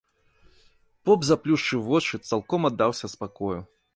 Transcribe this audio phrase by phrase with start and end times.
[1.09, 3.55] Поп заплюшчыў вочы, цалком аддаўся спакою.